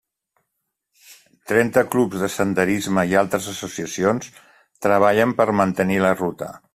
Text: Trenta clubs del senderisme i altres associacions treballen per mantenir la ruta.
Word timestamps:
Trenta 1.51 1.83
clubs 1.97 2.23
del 2.23 2.31
senderisme 2.37 3.05
i 3.11 3.15
altres 3.23 3.51
associacions 3.53 4.33
treballen 4.87 5.37
per 5.43 5.51
mantenir 5.63 6.01
la 6.07 6.15
ruta. 6.23 6.55